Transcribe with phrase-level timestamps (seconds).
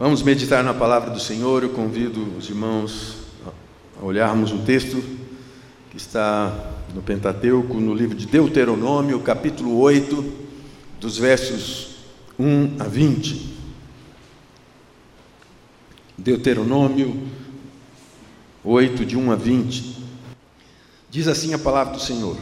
[0.00, 1.64] Vamos meditar na palavra do Senhor.
[1.64, 3.16] Eu convido os irmãos
[4.00, 5.02] a olharmos o texto
[5.90, 10.24] que está no Pentateuco, no livro de Deuteronômio, capítulo 8,
[11.00, 11.96] dos versos
[12.38, 13.56] 1 a 20.
[16.16, 17.20] Deuteronômio
[18.62, 19.96] 8, de 1 a 20.
[21.10, 22.36] Diz assim a palavra do Senhor: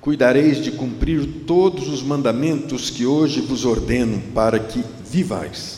[0.00, 5.77] Cuidareis de cumprir todos os mandamentos que hoje vos ordeno, para que vivais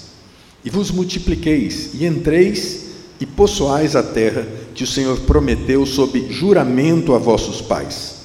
[0.64, 2.90] e vos multipliqueis, e entreis
[3.20, 8.16] e possuais a terra que o Senhor prometeu sob juramento a vossos pais.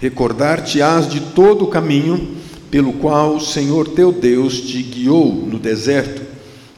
[0.00, 2.36] Recordar-te-ás de todo o caminho
[2.70, 6.22] pelo qual o Senhor teu Deus te guiou no deserto,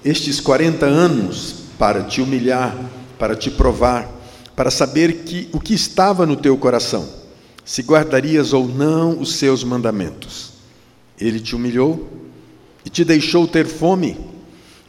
[0.05, 2.77] estes quarenta anos, para te humilhar,
[3.19, 4.11] para te provar,
[4.55, 7.09] para saber que, o que estava no teu coração,
[7.65, 10.53] se guardarias ou não os seus mandamentos.
[11.19, 12.09] Ele te humilhou
[12.85, 14.17] e te deixou ter fome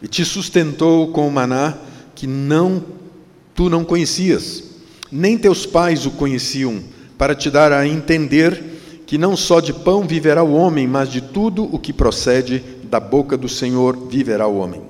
[0.01, 1.77] e te sustentou com o maná
[2.13, 2.83] que não
[3.53, 4.63] tu não conhecias,
[5.11, 6.83] nem teus pais o conheciam,
[7.17, 8.61] para te dar a entender
[9.05, 12.99] que não só de pão viverá o homem, mas de tudo o que procede da
[12.99, 14.81] boca do Senhor viverá o homem.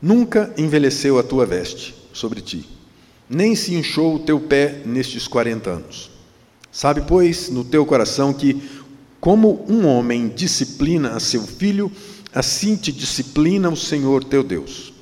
[0.00, 2.64] Nunca envelheceu a tua veste sobre ti,
[3.28, 6.10] nem se inchou o teu pé nestes quarenta anos.
[6.70, 8.60] Sabe, pois, no teu coração que,
[9.20, 11.90] como um homem disciplina a seu filho,
[12.34, 14.92] Assim te disciplina o Senhor teu Deus.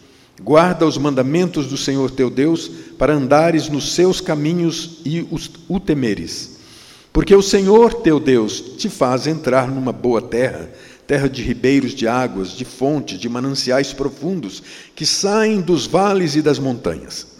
[0.42, 5.80] Guarda os mandamentos do Senhor teu Deus, para andares nos seus caminhos e os, o
[5.80, 6.58] temeres.
[7.12, 10.70] Porque o Senhor teu Deus te faz entrar numa boa terra,
[11.06, 14.62] terra de ribeiros de águas, de fontes, de mananciais profundos,
[14.94, 17.31] que saem dos vales e das montanhas.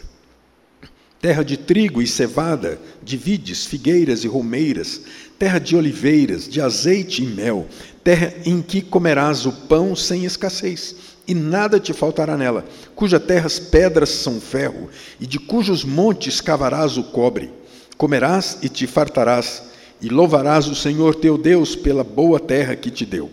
[1.22, 5.02] Terra de trigo e cevada, de vides, figueiras e romeiras,
[5.38, 7.68] terra de oliveiras, de azeite e mel,
[8.02, 12.64] terra em que comerás o pão sem escassez, e nada te faltará nela,
[12.96, 17.52] cuja terras pedras são ferro, e de cujos montes cavarás o cobre.
[17.96, 19.62] Comerás e te fartarás,
[20.00, 23.30] e louvarás o Senhor teu Deus pela boa terra que te deu.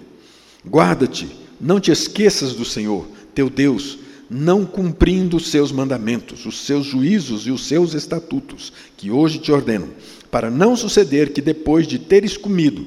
[0.64, 1.28] Guarda-te,
[1.60, 3.98] não te esqueças do Senhor, teu Deus,
[4.30, 9.52] não cumprindo os seus mandamentos, os seus juízos e os seus estatutos, que hoje te
[9.52, 9.90] ordeno,
[10.30, 12.86] para não suceder que depois de teres comido,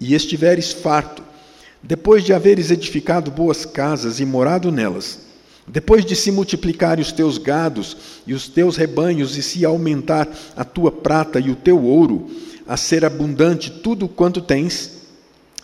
[0.00, 1.22] e estiveres farto,
[1.80, 5.20] depois de haveres edificado boas casas e morado nelas,
[5.66, 10.64] depois de se multiplicarem os teus gados e os teus rebanhos, e se aumentar a
[10.64, 12.28] tua prata e o teu ouro,
[12.66, 15.01] a ser abundante tudo quanto tens,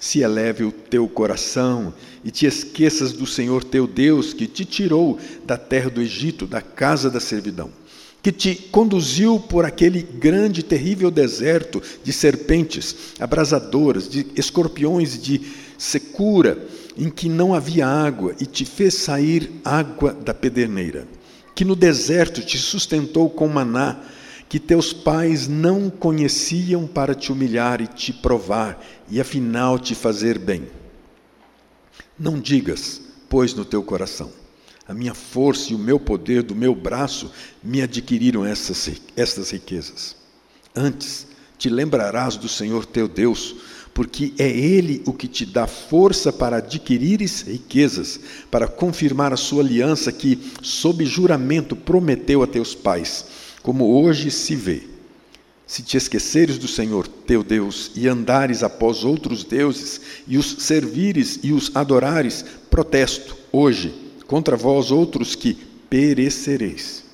[0.01, 1.93] se eleve o teu coração
[2.25, 6.61] e te esqueças do Senhor teu Deus, que te tirou da terra do Egito, da
[6.61, 7.71] casa da servidão
[8.23, 15.41] que te conduziu por aquele grande e terrível deserto de serpentes abrasadoras, de escorpiões, de
[15.77, 16.59] secura,
[16.97, 21.07] em que não havia água, e te fez sair água da pederneira,
[21.55, 24.01] que no deserto te sustentou com maná,
[24.49, 30.39] que teus pais não conheciam para te humilhar e te provar, e afinal te fazer
[30.39, 30.67] bem.
[32.19, 34.33] Não digas, pois, no teu coração,
[34.87, 37.31] a minha força e o meu poder do meu braço
[37.63, 40.17] me adquiriram essas, essas riquezas.
[40.75, 41.27] Antes,
[41.59, 43.55] te lembrarás do Senhor teu Deus,
[43.93, 48.19] porque é Ele o que te dá força para adquirires riquezas,
[48.51, 53.27] para confirmar a sua aliança que, sob juramento, prometeu a teus pais,
[53.69, 54.85] como hoje se vê.
[55.67, 61.39] Se te esqueceres do Senhor teu Deus e andares após outros deuses e os servires
[61.43, 63.95] e os adorares, protesto hoje
[64.27, 65.53] contra vós outros que
[65.91, 67.05] perecereis.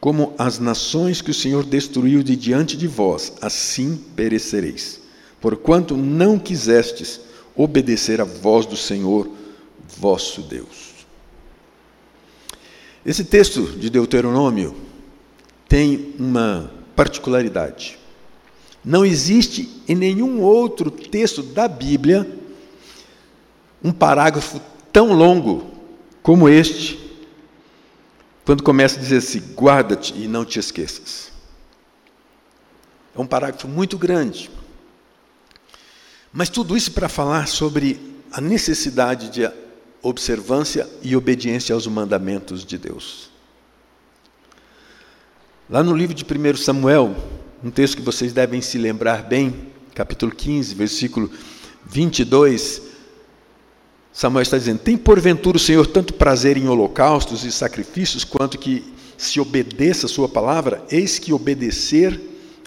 [0.00, 4.98] Como as nações que o Senhor destruiu de diante de vós, assim perecereis.
[5.40, 7.20] Porquanto não quisestes
[7.54, 9.30] obedecer à voz do Senhor,
[9.98, 11.06] vosso Deus.
[13.06, 14.92] Esse texto de Deuteronômio
[15.74, 17.98] tem uma particularidade.
[18.84, 22.38] Não existe em nenhum outro texto da Bíblia
[23.82, 24.60] um parágrafo
[24.92, 25.68] tão longo
[26.22, 27.18] como este,
[28.44, 31.32] quando começa a dizer assim: guarda-te e não te esqueças.
[33.12, 34.52] É um parágrafo muito grande.
[36.32, 37.98] Mas tudo isso para falar sobre
[38.30, 39.50] a necessidade de
[40.00, 43.33] observância e obediência aos mandamentos de Deus.
[45.68, 47.16] Lá no livro de 1 Samuel,
[47.64, 51.30] um texto que vocês devem se lembrar bem, capítulo 15, versículo
[51.86, 52.82] 22,
[54.12, 58.84] Samuel está dizendo: Tem porventura o Senhor tanto prazer em holocaustos e sacrifícios, quanto que
[59.16, 60.84] se obedeça a Sua palavra?
[60.90, 62.20] Eis que obedecer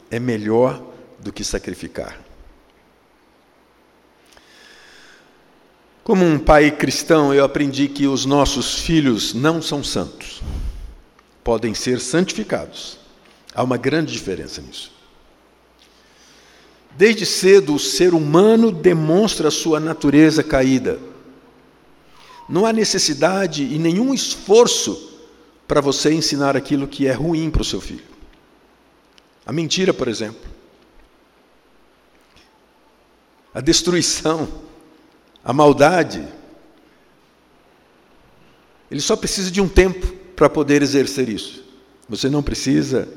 [0.10, 0.82] é melhor
[1.20, 2.20] do que sacrificar.
[6.04, 10.42] Como um pai cristão, eu aprendi que os nossos filhos não são santos.
[11.48, 13.00] Podem ser santificados.
[13.56, 14.92] Há uma grande diferença nisso.
[16.92, 21.00] Desde cedo, o ser humano demonstra sua natureza caída.
[22.50, 25.22] Não há necessidade e nenhum esforço
[25.66, 28.04] para você ensinar aquilo que é ruim para o seu filho.
[29.46, 30.50] A mentira, por exemplo.
[33.54, 34.50] A destruição,
[35.42, 36.28] a maldade.
[38.92, 41.64] Ele só precisa de um tempo para poder exercer isso.
[42.08, 43.10] Você não precisa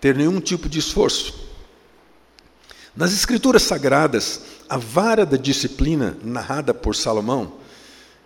[0.00, 1.44] ter nenhum tipo de esforço.
[2.96, 7.54] Nas Escrituras Sagradas, a vara da disciplina narrada por Salomão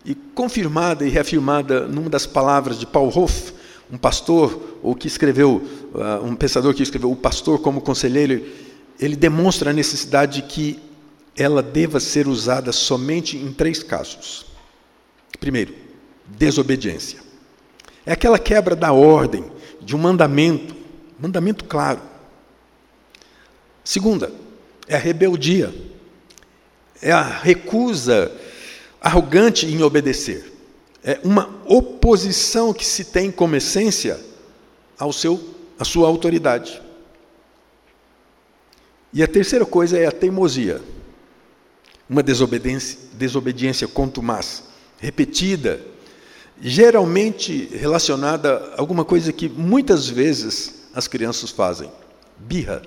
[0.05, 3.55] e confirmada e reafirmada numa das palavras de Paul Hoff,
[3.91, 8.45] um pastor, ou que escreveu, uh, um pensador que escreveu O Pastor como Conselheiro,
[9.01, 10.79] ele demonstra a necessidade de que
[11.35, 14.45] ela deva ser usada somente em três casos.
[15.41, 15.75] Primeiro,
[16.27, 17.30] desobediência.
[18.05, 19.45] É aquela quebra da ordem,
[19.81, 20.75] de um mandamento,
[21.19, 22.01] mandamento claro.
[23.85, 24.33] Segunda,
[24.87, 25.75] é a rebeldia,
[27.01, 28.33] é a recusa
[29.01, 30.53] arrogante em obedecer.
[31.03, 34.21] É uma oposição que se tem como essência
[34.99, 35.41] ao seu,
[35.79, 36.81] à sua autoridade.
[39.13, 40.81] E a terceira coisa é a teimosia.
[42.09, 44.65] Uma desobediência, desobediência contumaz,
[44.99, 45.81] repetida,
[46.61, 51.91] geralmente relacionada a alguma coisa que muitas vezes as crianças fazem:
[52.39, 52.83] birra.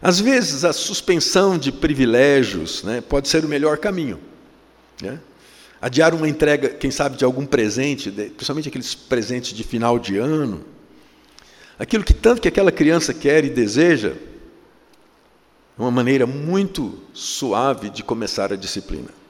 [0.00, 4.20] Às vezes, a suspensão de privilégios né, pode ser o melhor caminho.
[5.00, 5.18] Né?
[5.80, 10.62] Adiar uma entrega, quem sabe, de algum presente, principalmente aqueles presentes de final de ano.
[11.78, 14.12] Aquilo que tanto que aquela criança quer e deseja,
[15.78, 19.23] é uma maneira muito suave de começar a disciplina.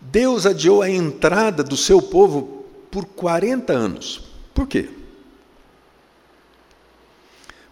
[0.00, 4.22] Deus adiou a entrada do seu povo por 40 anos.
[4.54, 4.88] Por quê?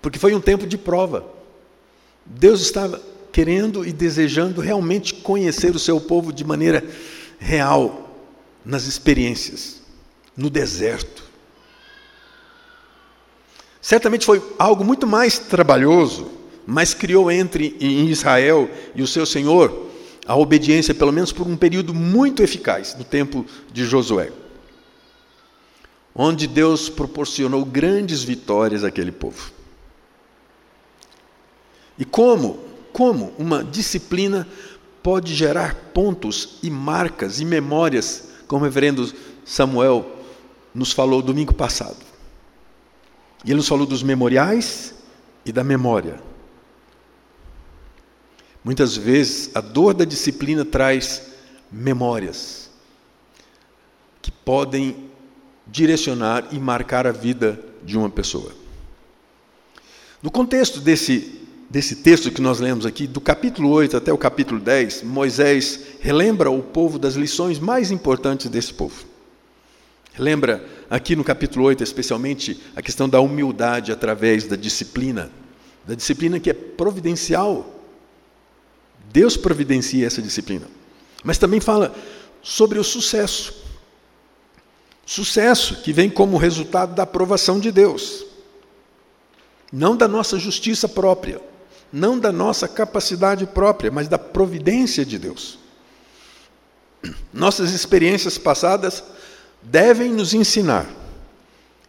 [0.07, 1.27] porque foi um tempo de prova.
[2.25, 3.03] Deus estava
[3.33, 6.85] querendo e desejando realmente conhecer o seu povo de maneira
[7.41, 8.09] real,
[8.65, 9.83] nas experiências,
[10.37, 11.25] no deserto.
[13.83, 16.31] Certamente foi algo muito mais trabalhoso,
[16.65, 19.86] mas criou entre Israel e o seu Senhor
[20.27, 24.33] a obediência, pelo menos por um período muito eficaz, no tempo de Josué,
[26.15, 29.53] onde Deus proporcionou grandes vitórias àquele povo.
[31.99, 32.59] E como?
[32.93, 34.47] Como uma disciplina
[35.03, 39.13] pode gerar pontos e marcas e memórias, como o reverendo
[39.45, 40.05] Samuel
[40.75, 42.05] nos falou domingo passado.
[43.45, 44.95] E ele nos falou dos memoriais
[45.45, 46.21] e da memória.
[48.67, 51.23] Muitas vezes a dor da disciplina traz
[51.71, 52.69] memórias
[54.21, 55.09] que podem
[55.69, 58.51] direcionar e marcar a vida de uma pessoa.
[60.21, 64.59] No contexto desse desse texto que nós lemos aqui, do capítulo 8 até o capítulo
[64.59, 69.07] 10, Moisés relembra o povo das lições mais importantes desse povo.
[70.19, 75.31] Lembra aqui no capítulo 8, especialmente, a questão da humildade através da disciplina,
[75.87, 77.76] da disciplina que é providencial.
[79.17, 80.67] Deus providencia essa disciplina.
[81.25, 81.95] Mas também fala
[82.43, 83.55] sobre o sucesso.
[85.07, 88.25] Sucesso que vem como resultado da aprovação de Deus,
[89.73, 91.41] não da nossa justiça própria
[91.93, 95.59] não da nossa capacidade própria, mas da providência de Deus.
[97.33, 99.03] Nossas experiências passadas
[99.63, 100.87] devem nos ensinar,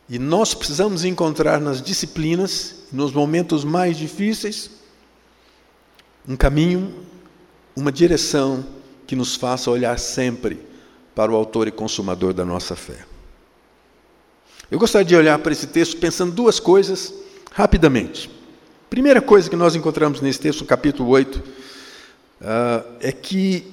[0.10, 4.70] e nós precisamos encontrar nas disciplinas, nos momentos mais difíceis,
[6.28, 7.06] um caminho,
[7.78, 8.66] uma direção
[9.06, 10.60] que nos faça olhar sempre
[11.14, 13.06] para o Autor e Consumador da nossa fé.
[14.72, 17.14] Eu gostaria de olhar para esse texto pensando duas coisas
[17.52, 18.32] rapidamente.
[18.90, 21.44] Primeira coisa que nós encontramos nesse texto, no capítulo 8, uh,
[22.42, 23.72] ah, é que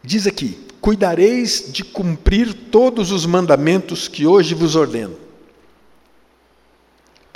[0.00, 5.16] diz aqui: Cuidareis de cumprir todos os mandamentos que hoje vos ordeno,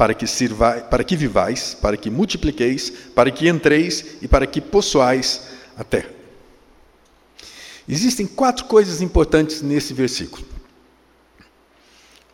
[0.03, 4.61] para que, sirvai, para que vivais, para que multipliqueis, para que entreis e para que
[4.61, 5.43] possuais
[5.77, 6.11] a terra.
[7.89, 10.45] Existem quatro coisas importantes nesse versículo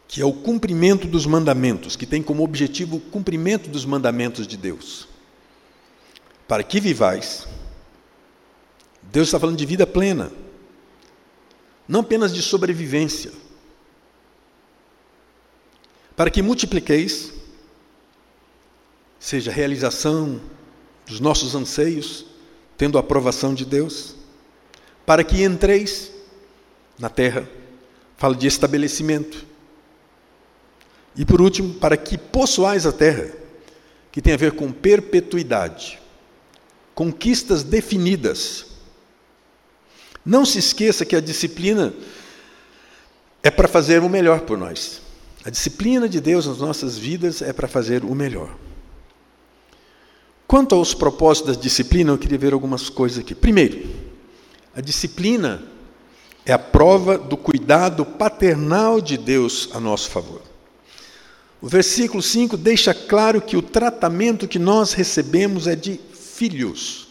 [0.08, 4.56] que é o cumprimento dos mandamentos, que tem como objetivo o cumprimento dos mandamentos de
[4.56, 5.06] Deus.
[6.46, 7.46] Para que vivais,
[9.02, 10.32] Deus está falando de vida plena,
[11.86, 13.30] não apenas de sobrevivência.
[16.16, 17.36] Para que multipliqueis,
[19.18, 20.40] seja realização
[21.06, 22.26] dos nossos anseios,
[22.76, 24.14] tendo a aprovação de Deus,
[25.04, 26.12] para que entreis
[26.98, 27.48] na terra,
[28.16, 29.46] fala de estabelecimento.
[31.16, 33.32] E por último, para que possuais a terra,
[34.12, 36.00] que tem a ver com perpetuidade,
[36.94, 38.66] conquistas definidas.
[40.24, 41.94] Não se esqueça que a disciplina
[43.42, 45.00] é para fazer o melhor por nós.
[45.44, 48.54] A disciplina de Deus nas nossas vidas é para fazer o melhor.
[50.48, 53.34] Quanto aos propósitos da disciplina, eu queria ver algumas coisas aqui.
[53.34, 53.86] Primeiro,
[54.74, 55.62] a disciplina
[56.46, 60.40] é a prova do cuidado paternal de Deus a nosso favor.
[61.60, 67.08] O versículo 5 deixa claro que o tratamento que nós recebemos é de filhos.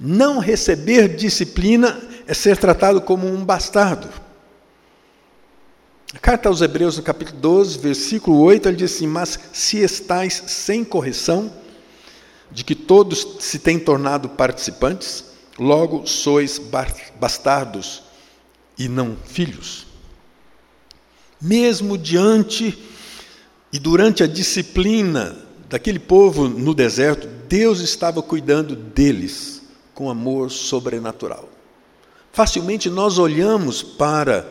[0.00, 4.08] Não receber disciplina é ser tratado como um bastardo.
[6.14, 10.42] A carta aos Hebreus, no capítulo 12, versículo 8, ele diz assim: Mas se estáis
[10.46, 11.52] sem correção,
[12.56, 15.26] de que todos se têm tornado participantes,
[15.58, 16.58] logo sois
[17.20, 18.02] bastardos
[18.78, 19.86] e não filhos.
[21.38, 22.82] Mesmo diante
[23.70, 25.36] e durante a disciplina
[25.68, 29.60] daquele povo no deserto, Deus estava cuidando deles
[29.92, 31.50] com amor sobrenatural.
[32.32, 34.50] Facilmente nós olhamos para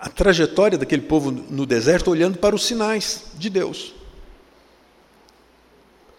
[0.00, 3.95] a trajetória daquele povo no deserto olhando para os sinais de Deus.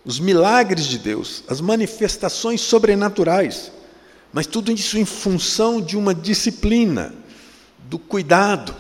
[0.08, 3.74] Os milagres de Deus, as manifestações sobrenaturais,
[4.32, 7.14] mas tudo isso em função de uma disciplina,
[7.90, 8.74] do cuidado.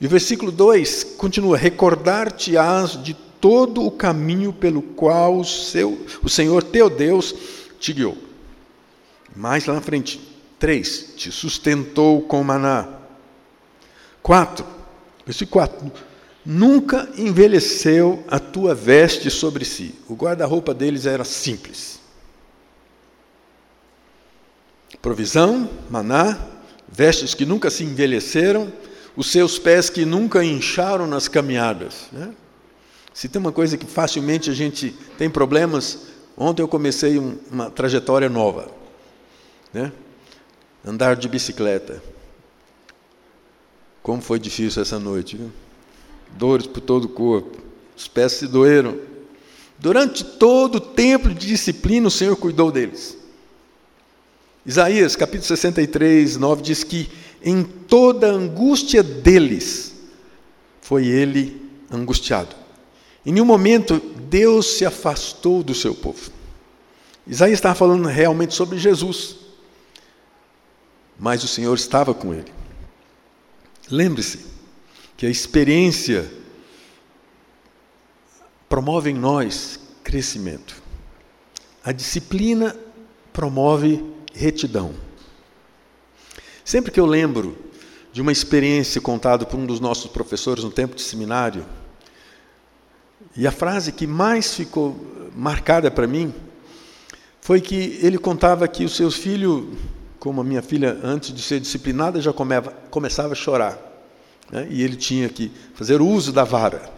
[0.00, 6.28] E o versículo 2 continua: Recordar-te-ás de todo o caminho pelo qual o, seu, o
[6.30, 7.34] Senhor teu Deus
[7.78, 8.16] te guiou.
[9.36, 10.18] Mais lá na frente,
[10.58, 12.88] 3: Te sustentou com maná
[14.22, 14.64] 4,
[15.26, 16.09] versículo 4.
[16.44, 19.94] Nunca envelheceu a tua veste sobre si.
[20.08, 22.00] O guarda-roupa deles era simples.
[25.02, 26.38] Provisão, maná,
[26.88, 28.72] vestes que nunca se envelheceram,
[29.16, 32.08] os seus pés que nunca incharam nas caminhadas.
[32.12, 32.34] Né?
[33.12, 36.06] Se tem uma coisa que facilmente a gente tem problemas,
[36.36, 38.70] ontem eu comecei um, uma trajetória nova.
[39.72, 39.92] Né?
[40.84, 42.02] Andar de bicicleta.
[44.02, 45.50] Como foi difícil essa noite, viu?
[46.36, 47.58] Dores por todo o corpo,
[47.96, 48.98] os pés se doeram.
[49.78, 53.16] Durante todo o tempo de disciplina, o Senhor cuidou deles.
[54.64, 57.10] Isaías, capítulo 63, 9, diz que
[57.42, 59.94] em toda a angústia deles
[60.80, 62.54] foi ele angustiado.
[63.24, 66.30] Em nenhum momento Deus se afastou do seu povo.
[67.26, 69.36] Isaías estava falando realmente sobre Jesus,
[71.18, 72.52] mas o Senhor estava com ele.
[73.90, 74.49] Lembre-se
[75.20, 76.32] que a experiência
[78.70, 80.82] promove em nós crescimento.
[81.84, 82.74] A disciplina
[83.30, 84.94] promove retidão.
[86.64, 87.54] Sempre que eu lembro
[88.14, 91.66] de uma experiência contada por um dos nossos professores no tempo de seminário,
[93.36, 96.32] e a frase que mais ficou marcada para mim
[97.42, 99.76] foi que ele contava que o seu filho
[100.18, 102.32] como a minha filha, antes de ser disciplinada, já
[102.90, 103.89] começava a chorar.
[104.50, 104.66] Né?
[104.70, 106.90] E ele tinha que fazer uso da vara.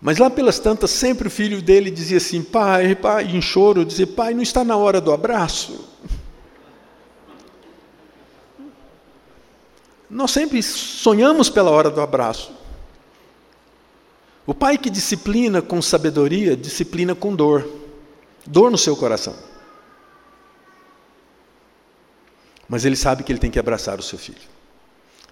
[0.00, 4.06] Mas lá pelas tantas, sempre o filho dele dizia assim: pai, pai, em choro, dizia:
[4.06, 5.88] pai, não está na hora do abraço?
[10.08, 12.52] Nós sempre sonhamos pela hora do abraço.
[14.46, 17.68] O pai que disciplina com sabedoria, disciplina com dor,
[18.46, 19.50] dor no seu coração.
[22.70, 24.38] mas ele sabe que ele tem que abraçar o seu filho.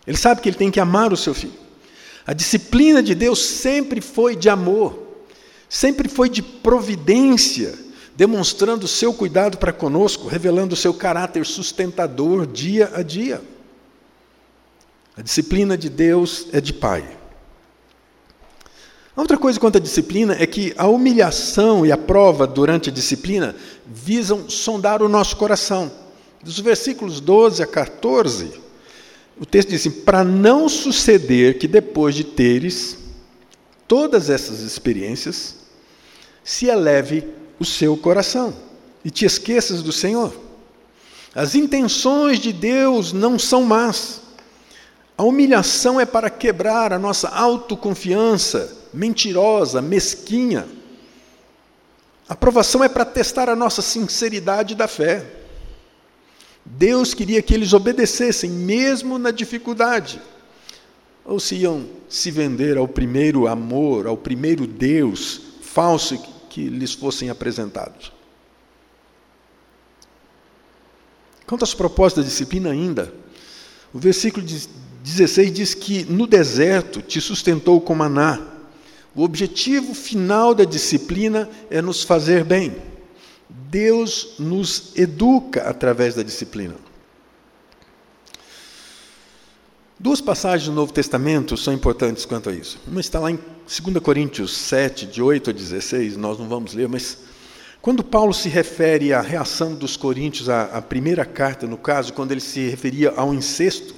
[0.08, 1.52] Ele sabe que ele tem que amar o seu filho.
[2.26, 4.98] A disciplina de Deus sempre foi de amor,
[5.68, 7.78] sempre foi de providência,
[8.16, 13.42] demonstrando o seu cuidado para conosco, revelando o seu caráter sustentador dia a dia.
[15.14, 17.06] A disciplina de Deus é de pai.
[19.14, 23.54] Outra coisa quanto à disciplina é que a humilhação e a prova durante a disciplina
[23.86, 25.92] visam sondar o nosso coração.
[26.42, 28.67] Dos versículos 12 a 14,
[29.40, 32.99] o texto diz assim: para não suceder que depois de teres
[33.87, 35.57] todas essas experiências,
[36.45, 37.26] se eleve
[37.59, 38.54] o seu coração
[39.04, 40.35] e te esqueças do Senhor.
[41.35, 44.21] As intenções de Deus não são más.
[45.16, 50.66] A humilhação é para quebrar a nossa autoconfiança mentirosa, mesquinha.
[52.28, 55.25] A aprovação é para testar a nossa sinceridade da fé.
[56.70, 60.20] Deus queria que eles obedecessem, mesmo na dificuldade.
[61.25, 67.28] ou se iam se vender ao primeiro amor, ao primeiro Deus falso que lhes fossem
[67.28, 68.10] apresentados.
[71.46, 73.12] Quanto às propostas da disciplina, ainda,
[73.92, 74.44] o versículo
[75.02, 78.40] 16 diz que no deserto te sustentou com maná.
[79.14, 82.75] O objetivo final da disciplina é nos fazer bem.
[83.48, 86.74] Deus nos educa através da disciplina.
[89.98, 92.78] Duas passagens do Novo Testamento são importantes quanto a isso.
[92.86, 96.88] Uma está lá em 2 Coríntios 7, de 8 a 16, nós não vamos ler,
[96.88, 97.18] mas
[97.80, 102.32] quando Paulo se refere à reação dos coríntios à, à primeira carta, no caso, quando
[102.32, 103.94] ele se referia ao incesto,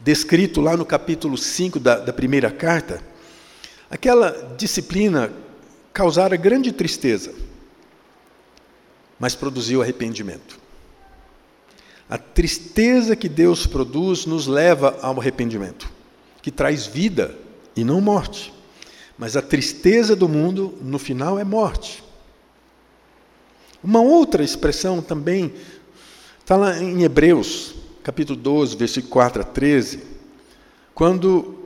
[0.00, 3.02] descrito lá no capítulo 5 da, da primeira carta,
[3.90, 5.30] aquela disciplina
[5.92, 7.32] causara grande tristeza,
[9.20, 10.58] mas produziu arrependimento.
[12.08, 15.88] A tristeza que Deus produz nos leva ao arrependimento,
[16.42, 17.36] que traz vida
[17.76, 18.52] e não morte.
[19.18, 22.02] Mas a tristeza do mundo, no final, é morte.
[23.84, 25.52] Uma outra expressão também
[26.40, 30.02] está lá em Hebreus, capítulo 12, versículo 4 a 13,
[30.94, 31.59] quando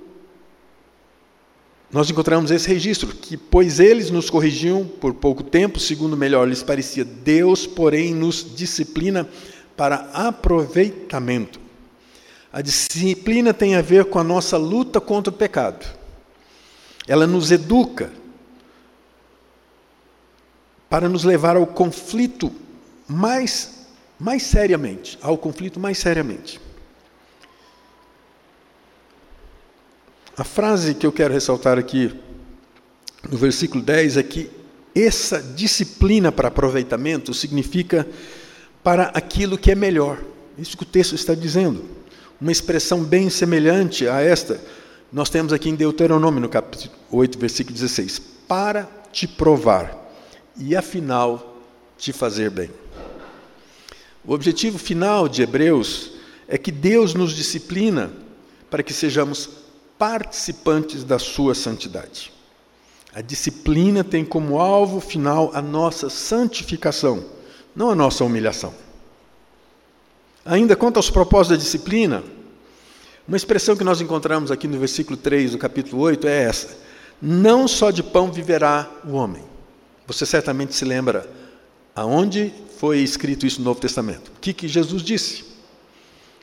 [1.92, 6.62] nós encontramos esse registro, que pois eles nos corrigiam por pouco tempo, segundo melhor lhes
[6.62, 9.28] parecia, Deus, porém, nos disciplina
[9.76, 11.60] para aproveitamento.
[12.52, 15.86] A disciplina tem a ver com a nossa luta contra o pecado.
[17.06, 18.10] Ela nos educa
[20.88, 22.52] para nos levar ao conflito
[23.08, 23.86] mais,
[24.18, 26.60] mais seriamente, ao conflito mais seriamente.
[30.36, 32.12] A frase que eu quero ressaltar aqui
[33.30, 34.50] no versículo 10 é que
[34.92, 38.04] essa disciplina para aproveitamento significa
[38.82, 40.20] para aquilo que é melhor.
[40.58, 41.84] Isso que o texto está dizendo.
[42.40, 44.60] Uma expressão bem semelhante a esta,
[45.12, 49.96] nós temos aqui em Deuteronômio, no capítulo 8, versículo 16: Para te provar
[50.58, 51.62] e, afinal,
[51.96, 52.70] te fazer bem.
[54.24, 56.10] O objetivo final de Hebreus
[56.48, 58.12] é que Deus nos disciplina
[58.68, 59.63] para que sejamos
[59.98, 62.32] participantes da sua santidade.
[63.14, 67.34] A disciplina tem como alvo final a nossa santificação
[67.74, 68.72] não a nossa humilhação.
[70.44, 72.22] Ainda quanto aos propósitos da disciplina,
[73.26, 76.76] uma expressão que nós encontramos aqui no versículo 3 do capítulo 8 é essa:
[77.20, 79.42] Não só de pão viverá o homem.
[80.06, 81.28] Você certamente se lembra
[81.96, 84.28] aonde foi escrito isso no Novo Testamento.
[84.36, 85.44] O que, que Jesus disse?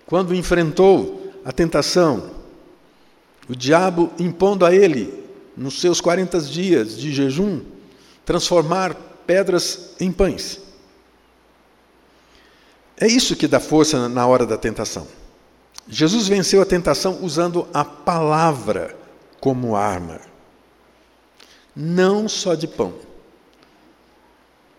[0.05, 2.31] Quando enfrentou a tentação,
[3.49, 5.23] o diabo impondo a ele,
[5.56, 7.62] nos seus 40 dias de jejum,
[8.25, 8.93] transformar
[9.25, 10.62] pedras em pães.
[12.97, 15.08] É isso que dá força na hora da tentação.
[15.88, 18.95] Jesus venceu a tentação usando a palavra
[19.39, 20.21] como arma.
[21.75, 22.93] Não só de pão.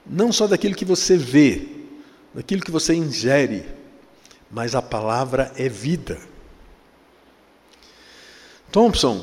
[0.06, 1.68] Não só daquilo que você vê,
[2.32, 3.64] daquilo que você ingere,
[4.50, 6.18] mas a palavra é vida.
[8.72, 9.22] Thompson,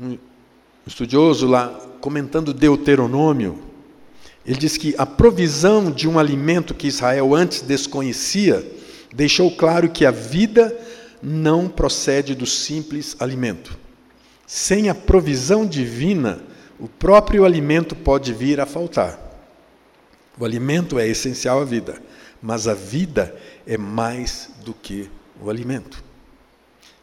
[0.00, 0.16] um
[0.86, 1.68] estudioso lá,
[2.00, 3.58] comentando Deuteronômio,
[4.44, 8.66] ele diz que a provisão de um alimento que Israel antes desconhecia
[9.14, 10.74] deixou claro que a vida
[11.22, 13.78] não procede do simples alimento.
[14.46, 16.42] Sem a provisão divina,
[16.80, 19.20] o próprio alimento pode vir a faltar.
[20.38, 22.02] O alimento é essencial à vida,
[22.42, 23.34] mas a vida
[23.66, 25.08] é mais do que
[25.40, 26.02] o alimento.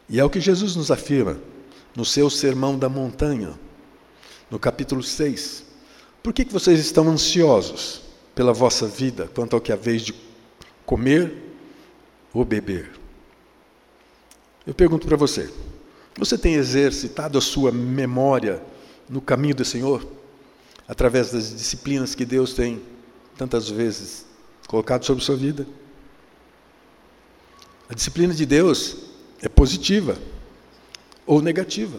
[0.08, 1.51] E é o que Jesus nos afirma
[1.94, 3.58] no seu Sermão da Montanha,
[4.50, 5.64] no capítulo 6.
[6.22, 8.02] Por que, que vocês estão ansiosos
[8.34, 10.14] pela vossa vida quanto ao que é vez de
[10.86, 11.34] comer
[12.32, 12.92] ou beber?
[14.66, 15.52] Eu pergunto para você:
[16.16, 18.62] você tem exercitado a sua memória
[19.08, 20.06] no caminho do Senhor?
[20.86, 22.82] Através das disciplinas que Deus tem
[23.36, 24.26] tantas vezes
[24.66, 25.66] colocado sobre sua vida?
[27.88, 28.96] A disciplina de Deus
[29.40, 30.16] é positiva
[31.26, 31.98] ou negativa.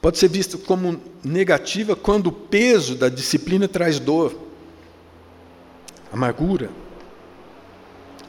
[0.00, 4.34] Pode ser vista como negativa quando o peso da disciplina traz dor,
[6.12, 6.70] amargura.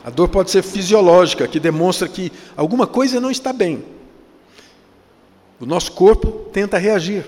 [0.04, 3.86] A dor pode ser fisiológica, que demonstra que alguma coisa não está bem.
[5.60, 7.26] O nosso corpo tenta reagir.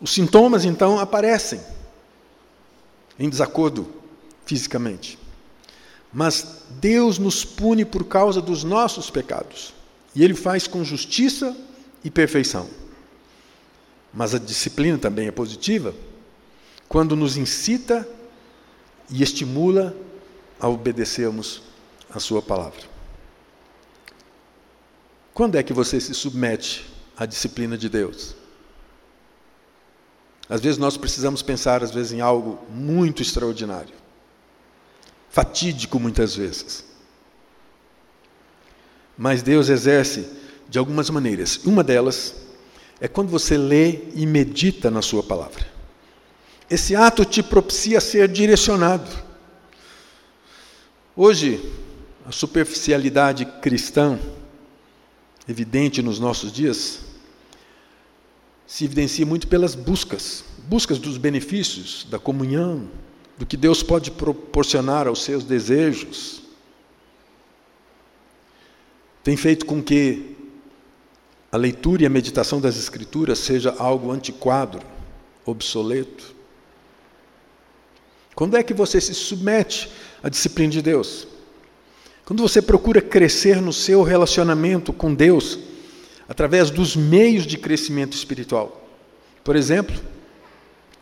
[0.00, 1.60] Os sintomas então aparecem
[3.18, 3.86] em desacordo
[4.46, 5.18] fisicamente.
[6.12, 9.74] Mas Deus nos pune por causa dos nossos pecados.
[10.14, 11.56] E Ele faz com justiça
[12.04, 12.68] e perfeição.
[14.12, 15.94] Mas a disciplina também é positiva
[16.88, 18.06] quando nos incita
[19.08, 19.96] e estimula
[20.60, 21.62] a obedecermos
[22.10, 22.82] a Sua palavra.
[25.32, 28.34] Quando é que você se submete à disciplina de Deus?
[30.48, 33.94] Às vezes nós precisamos pensar, às vezes, em algo muito extraordinário,
[35.30, 36.84] fatídico muitas vezes.
[39.16, 40.26] Mas Deus exerce
[40.68, 41.60] de algumas maneiras.
[41.64, 42.34] Uma delas
[43.00, 45.66] é quando você lê e medita na Sua palavra.
[46.70, 49.10] Esse ato te propicia ser direcionado.
[51.14, 51.60] Hoje,
[52.24, 54.18] a superficialidade cristã,
[55.46, 57.00] evidente nos nossos dias,
[58.66, 62.88] se evidencia muito pelas buscas buscas dos benefícios, da comunhão,
[63.38, 66.41] do que Deus pode proporcionar aos seus desejos.
[69.22, 70.36] Tem feito com que
[71.50, 74.80] a leitura e a meditação das Escrituras seja algo antiquado,
[75.44, 76.34] obsoleto.
[78.34, 79.90] Quando é que você se submete
[80.22, 81.26] à disciplina de Deus?
[82.24, 85.58] Quando você procura crescer no seu relacionamento com Deus,
[86.28, 88.88] através dos meios de crescimento espiritual.
[89.44, 89.94] Por exemplo,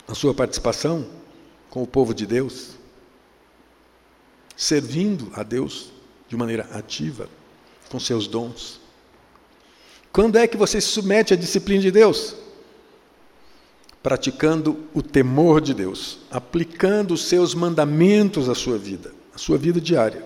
[0.09, 1.07] a sua participação
[1.69, 2.71] com o povo de Deus,
[4.57, 5.93] servindo a Deus
[6.29, 7.29] de maneira ativa,
[7.91, 8.81] com seus dons.
[10.13, 12.35] Quando é que você se submete à disciplina de Deus?
[14.03, 19.81] Praticando o temor de Deus, aplicando os seus mandamentos à sua vida, à sua vida
[19.81, 20.25] diária.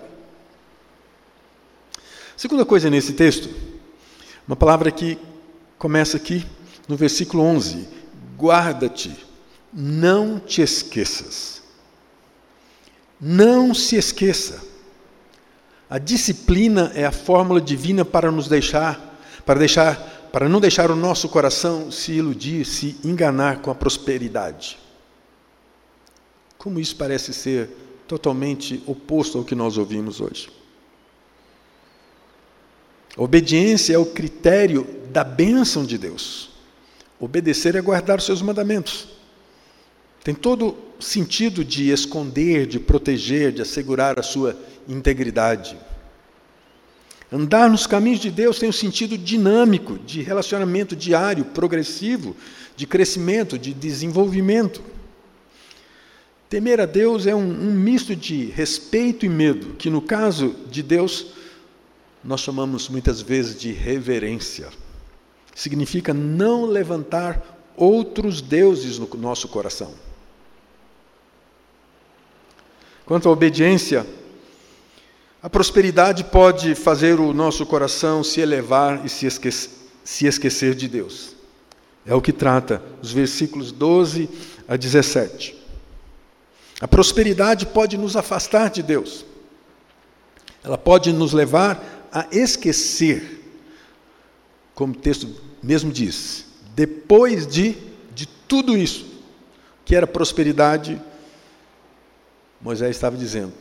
[2.37, 3.49] Segunda coisa nesse texto,
[4.47, 5.17] uma palavra que
[5.77, 6.45] começa aqui
[6.87, 7.87] no versículo 11:
[8.37, 9.15] guarda-te,
[9.73, 11.63] não te esqueças.
[13.19, 14.74] Não se esqueça.
[15.89, 20.95] A disciplina é a fórmula divina para nos deixar, para deixar, para não deixar o
[20.95, 24.79] nosso coração se iludir, se enganar com a prosperidade.
[26.57, 27.69] Como isso parece ser
[28.07, 30.49] totalmente oposto ao que nós ouvimos hoje.
[33.15, 36.49] Obediência é o critério da bênção de Deus.
[37.19, 39.14] Obedecer é guardar os seus mandamentos.
[40.25, 45.77] Tem todo sentido de esconder, de proteger, de assegurar a sua integridade.
[47.31, 52.35] Andar nos caminhos de Deus tem um sentido dinâmico, de relacionamento diário, progressivo,
[52.75, 54.81] de crescimento, de desenvolvimento.
[56.49, 60.81] Temer a Deus é um, um misto de respeito e medo, que no caso de
[60.81, 61.27] Deus
[62.23, 64.69] nós chamamos muitas vezes de reverência.
[65.53, 70.04] Significa não levantar outros deuses no nosso coração.
[73.05, 74.05] Quanto à obediência,
[75.41, 79.69] a prosperidade pode fazer o nosso coração se elevar e se esquecer,
[80.03, 81.35] se esquecer de Deus.
[82.05, 84.27] É o que trata os versículos 12
[84.67, 85.55] a 17.
[86.81, 89.23] A prosperidade pode nos afastar de Deus.
[90.63, 93.43] Ela pode nos levar a esquecer,
[94.73, 95.29] como o texto
[95.61, 97.75] mesmo diz, depois de,
[98.13, 99.05] de tudo isso,
[99.83, 100.99] que era prosperidade,
[102.65, 103.53] Moisés estava dizendo: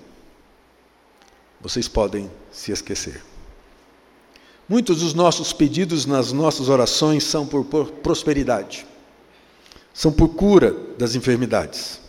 [1.61, 3.23] vocês podem se esquecer.
[4.67, 8.87] Muitos dos nossos pedidos nas nossas orações são por, prosperidade,
[9.93, 12.01] são por cura das enfermidades.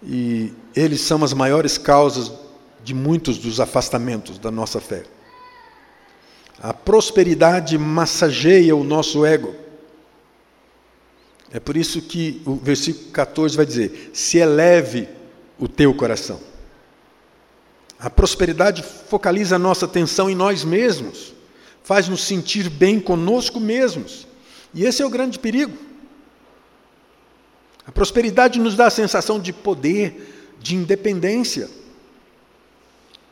[0.00, 2.30] E eles são as maiores causas
[2.84, 5.02] de muitos dos afastamentos da nossa fé.
[6.62, 9.56] A prosperidade massageia o nosso ego.
[11.50, 15.17] É por isso que o versículo 14 vai dizer: se eleve
[15.58, 16.40] o teu coração.
[17.98, 21.34] A prosperidade focaliza a nossa atenção em nós mesmos,
[21.82, 24.26] faz-nos sentir bem conosco mesmos.
[24.72, 25.76] E esse é o grande perigo.
[27.84, 31.68] A prosperidade nos dá a sensação de poder, de independência.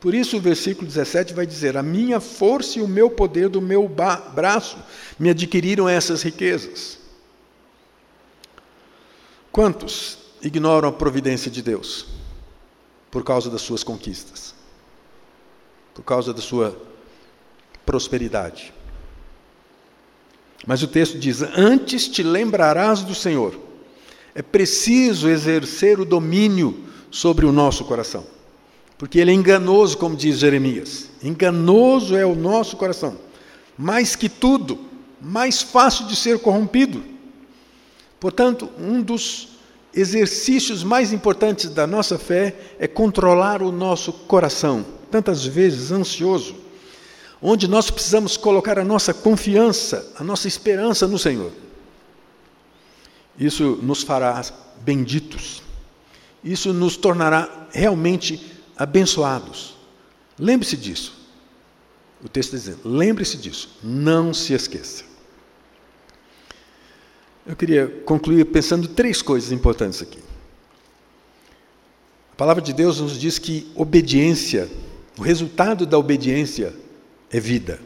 [0.01, 3.61] Por isso o versículo 17 vai dizer: A minha força e o meu poder do
[3.61, 4.77] meu braço
[5.17, 6.97] me adquiriram essas riquezas.
[9.51, 12.16] Quantos ignoram a providência de Deus
[13.17, 14.53] por causa das suas conquistas,
[15.95, 16.79] por causa da sua
[17.83, 18.71] prosperidade?
[20.67, 23.59] Mas o texto diz: Antes te lembrarás do Senhor.
[24.35, 28.23] É preciso exercer o domínio sobre o nosso coração.
[28.99, 31.09] Porque ele é enganoso, como diz Jeremias.
[31.23, 33.17] Enganoso é o nosso coração.
[33.75, 34.77] Mais que tudo,
[35.19, 37.03] mais fácil de ser corrompido.
[38.19, 39.56] Portanto, um dos
[39.97, 46.55] exercícios mais importantes da nossa fé é controlar o nosso coração, tantas vezes ansioso,
[47.41, 51.51] onde nós precisamos colocar a nossa confiança, a nossa esperança no Senhor.
[53.39, 54.43] Isso nos fará
[54.81, 55.63] benditos.
[56.43, 58.39] Isso nos tornará realmente
[58.77, 59.75] abençoados.
[60.37, 61.13] Lembre-se disso.
[62.23, 65.03] O texto está dizendo: lembre-se disso, não se esqueça.
[67.47, 70.19] Eu queria concluir pensando três coisas importantes aqui.
[72.33, 74.69] A palavra de Deus nos diz que obediência,
[75.17, 76.75] o resultado da obediência
[77.31, 77.79] é vida.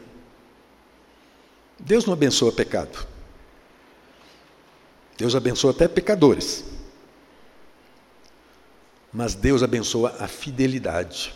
[1.78, 3.06] Deus não abençoa pecado.
[5.16, 6.64] Deus abençoa até pecadores.
[9.12, 11.32] Mas Deus abençoa a fidelidade.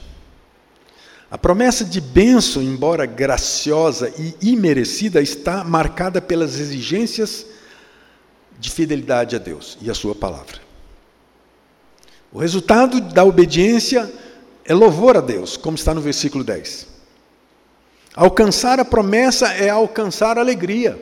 [1.30, 7.55] A promessa de bênção, embora graciosa e imerecida, está marcada pelas exigências
[8.58, 10.60] de fidelidade a Deus e a Sua palavra.
[12.32, 14.12] O resultado da obediência
[14.64, 16.86] é louvor a Deus, como está no versículo 10.
[18.14, 21.00] Alcançar a promessa é alcançar alegria.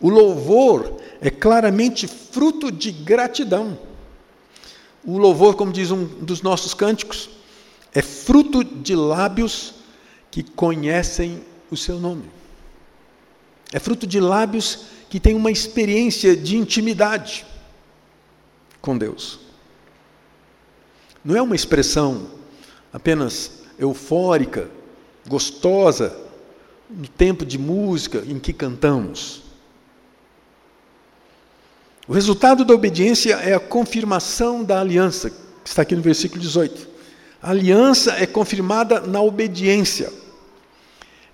[0.00, 3.78] O louvor é claramente fruto de gratidão.
[5.04, 7.30] O louvor, como diz um dos nossos cânticos,
[7.92, 9.74] é fruto de lábios
[10.30, 12.24] que conhecem o seu nome.
[13.72, 17.44] É fruto de lábios que tem uma experiência de intimidade
[18.80, 19.40] com Deus.
[21.22, 22.30] Não é uma expressão
[22.90, 24.70] apenas eufórica,
[25.28, 26.18] gostosa,
[26.88, 29.42] no tempo de música em que cantamos.
[32.08, 35.36] O resultado da obediência é a confirmação da aliança, que
[35.68, 36.88] está aqui no versículo 18.
[37.42, 40.10] A aliança é confirmada na obediência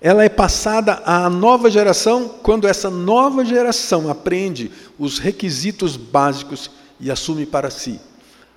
[0.01, 7.11] ela é passada à nova geração quando essa nova geração aprende os requisitos básicos e
[7.11, 7.99] assume para si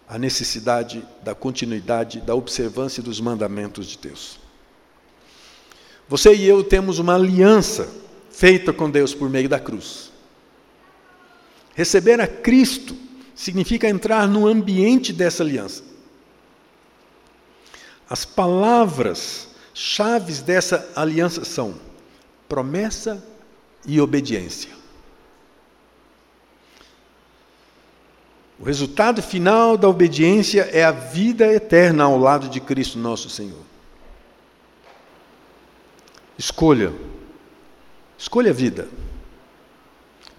[0.08, 4.38] a necessidade da continuidade da observância dos mandamentos de Deus.
[6.08, 7.88] Você e eu temos uma aliança
[8.30, 10.12] feita com Deus por meio da cruz.
[11.74, 12.94] Receber a Cristo
[13.34, 15.82] significa entrar no ambiente dessa aliança.
[18.08, 21.74] As palavras chaves dessa aliança são
[22.48, 23.22] promessa
[23.86, 24.70] e obediência.
[28.58, 33.62] O resultado final da obediência é a vida eterna ao lado de Cristo nosso Senhor.
[36.38, 36.92] Escolha.
[38.16, 38.88] Escolha a vida.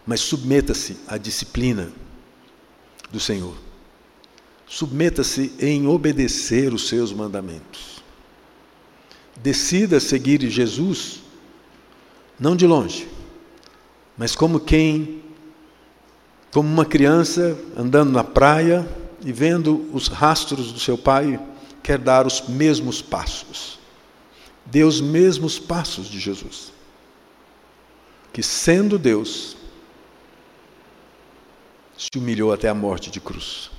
[0.06, 1.92] Mas submeta-se à disciplina
[3.12, 3.58] do Senhor.
[4.68, 8.03] Submeta-se em obedecer os seus mandamentos
[9.42, 11.22] decida seguir Jesus,
[12.40, 13.08] não de longe,
[14.18, 15.24] mas como quem,
[16.52, 18.88] como uma criança andando na praia
[19.26, 21.40] e vendo os rastros do seu pai,
[21.82, 23.80] quer dar os mesmos passos.
[24.66, 26.72] Dê os mesmos passos de Jesus.
[28.32, 29.58] Que sendo Deus,
[31.98, 33.70] se humilhou até a morte de cruz.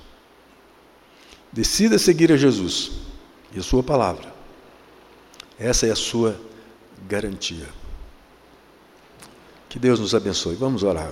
[1.51, 2.91] Decida seguir a Jesus
[3.53, 4.34] e a sua palavra
[5.59, 6.39] essa é a sua
[7.07, 7.67] garantia.
[9.69, 10.55] Que Deus nos abençoe.
[10.55, 11.11] Vamos orar.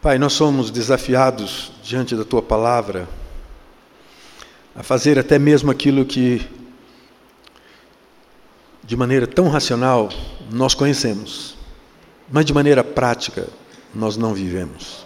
[0.00, 3.08] Pai, nós somos desafiados diante da tua palavra
[4.74, 6.46] a fazer até mesmo aquilo que,
[8.84, 10.10] de maneira tão racional,
[10.50, 11.56] nós conhecemos,
[12.30, 13.48] mas de maneira prática
[13.94, 15.04] nós não vivemos.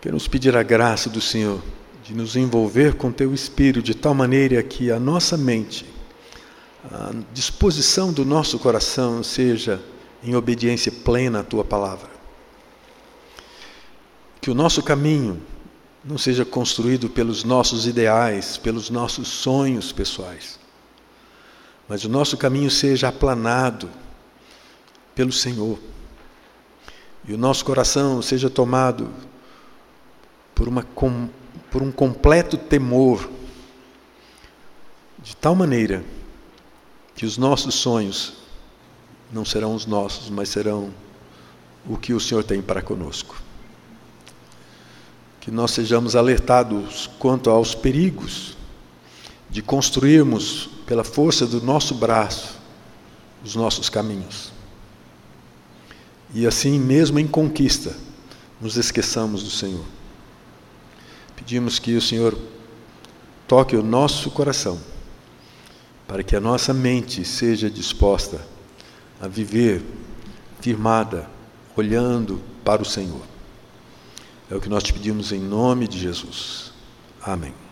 [0.00, 1.60] Queremos pedir a graça do Senhor
[2.06, 5.84] de nos envolver com teu espírito de tal maneira que a nossa mente,
[6.84, 9.82] a disposição do nosso coração seja
[10.22, 12.08] em obediência plena à tua palavra.
[14.40, 15.42] Que o nosso caminho
[16.04, 20.60] não seja construído pelos nossos ideais, pelos nossos sonhos pessoais,
[21.88, 23.90] mas o nosso caminho seja aplanado
[25.12, 25.76] pelo Senhor.
[27.26, 29.10] E o nosso coração seja tomado
[30.54, 30.84] por uma
[31.76, 33.28] por um completo temor,
[35.22, 36.02] de tal maneira
[37.14, 38.32] que os nossos sonhos
[39.30, 40.90] não serão os nossos, mas serão
[41.86, 43.36] o que o Senhor tem para conosco.
[45.38, 48.56] Que nós sejamos alertados quanto aos perigos
[49.50, 52.58] de construirmos, pela força do nosso braço,
[53.44, 54.50] os nossos caminhos.
[56.32, 57.94] E assim, mesmo em conquista,
[58.62, 59.95] nos esqueçamos do Senhor.
[61.36, 62.36] Pedimos que o Senhor
[63.46, 64.80] toque o nosso coração,
[66.08, 68.40] para que a nossa mente seja disposta
[69.20, 69.82] a viver
[70.60, 71.28] firmada,
[71.76, 73.22] olhando para o Senhor.
[74.50, 76.72] É o que nós te pedimos em nome de Jesus.
[77.22, 77.65] Amém.